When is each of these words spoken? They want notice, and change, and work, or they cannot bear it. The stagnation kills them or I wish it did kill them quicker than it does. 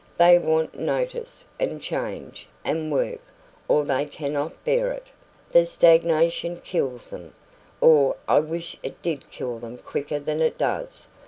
They 0.17 0.39
want 0.39 0.73
notice, 0.79 1.45
and 1.59 1.79
change, 1.79 2.47
and 2.65 2.91
work, 2.91 3.19
or 3.67 3.83
they 3.85 4.05
cannot 4.05 4.65
bear 4.65 4.91
it. 4.91 5.05
The 5.51 5.63
stagnation 5.63 6.57
kills 6.57 7.11
them 7.11 7.35
or 7.81 8.15
I 8.27 8.39
wish 8.39 8.75
it 8.81 8.99
did 9.03 9.29
kill 9.29 9.59
them 9.59 9.77
quicker 9.77 10.17
than 10.19 10.39
it 10.41 10.57
does. 10.57 11.07